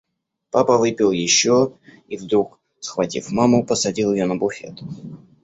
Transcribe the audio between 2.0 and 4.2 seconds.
и вдруг, схватив маму, посадил